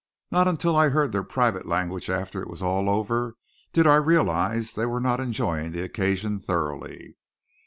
Not 0.31 0.47
until 0.47 0.75
I 0.75 0.89
heard 0.89 1.11
their 1.11 1.21
private 1.21 1.67
language 1.67 2.09
after 2.09 2.41
it 2.41 2.47
was 2.49 2.63
all 2.63 2.89
over 2.89 3.35
did 3.71 3.85
I 3.85 3.97
realize 3.97 4.73
they 4.73 4.87
were 4.87 4.99
not 4.99 5.19
enjoying 5.19 5.73
the 5.73 5.83
occasion 5.83 6.39
thoroughly. 6.39 7.17